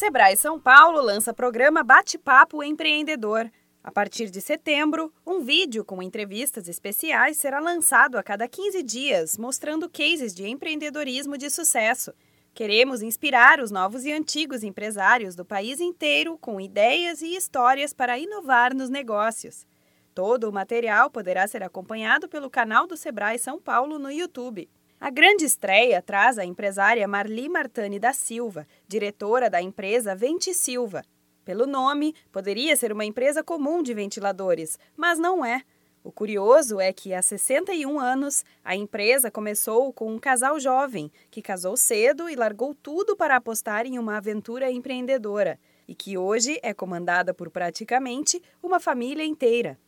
[0.00, 3.50] Sebrae São Paulo lança programa Bate-Papo Empreendedor.
[3.84, 9.36] A partir de setembro, um vídeo com entrevistas especiais será lançado a cada 15 dias,
[9.36, 12.14] mostrando cases de empreendedorismo de sucesso.
[12.54, 18.18] Queremos inspirar os novos e antigos empresários do país inteiro com ideias e histórias para
[18.18, 19.66] inovar nos negócios.
[20.14, 24.66] Todo o material poderá ser acompanhado pelo canal do Sebrae São Paulo no YouTube.
[25.00, 31.02] A grande estreia traz a empresária Marli Martani da Silva, diretora da empresa Venti Silva.
[31.42, 35.62] Pelo nome, poderia ser uma empresa comum de ventiladores, mas não é.
[36.04, 41.40] O curioso é que há 61 anos, a empresa começou com um casal jovem que
[41.40, 46.74] casou cedo e largou tudo para apostar em uma aventura empreendedora, e que hoje é
[46.74, 49.78] comandada por praticamente uma família inteira.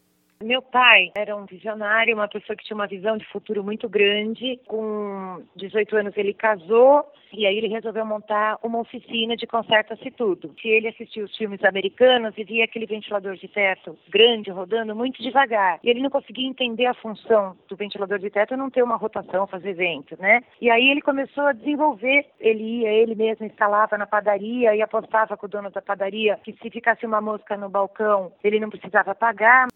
[0.42, 4.58] Meu pai era um visionário, uma pessoa que tinha uma visão de futuro muito grande.
[4.66, 10.54] Com 18 anos ele casou e aí ele resolveu montar uma oficina de conserta-se tudo.
[10.60, 15.22] Se ele assistia os filmes americanos e via aquele ventilador de teto grande rodando muito
[15.22, 15.80] devagar.
[15.82, 19.46] E ele não conseguia entender a função do ventilador de teto não ter uma rotação,
[19.46, 20.42] fazer vento, né?
[20.60, 22.26] E aí ele começou a desenvolver.
[22.38, 26.52] Ele ia, ele mesmo instalava na padaria e apostava com o dono da padaria que
[26.52, 29.68] se ficasse uma mosca no balcão, ele não precisava pagar.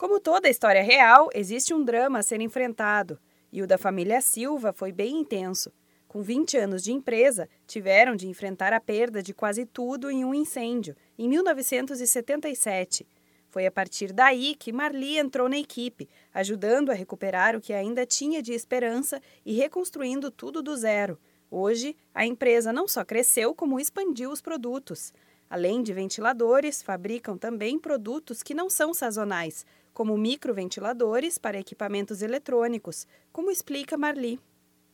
[0.00, 3.20] Como toda história real, existe um drama a ser enfrentado,
[3.52, 5.70] e o da família Silva foi bem intenso.
[6.08, 10.34] Com 20 anos de empresa, tiveram de enfrentar a perda de quase tudo em um
[10.34, 13.06] incêndio, em 1977.
[13.50, 18.06] Foi a partir daí que Marli entrou na equipe, ajudando a recuperar o que ainda
[18.06, 21.18] tinha de esperança e reconstruindo tudo do zero.
[21.50, 25.12] Hoje, a empresa não só cresceu, como expandiu os produtos.
[25.50, 33.04] Além de ventiladores, fabricam também produtos que não são sazonais, como microventiladores para equipamentos eletrônicos,
[33.32, 34.38] como explica Marli.